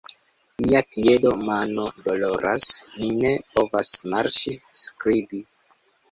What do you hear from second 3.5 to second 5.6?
povas marŝi skribi.